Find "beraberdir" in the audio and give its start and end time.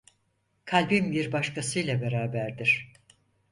2.01-2.91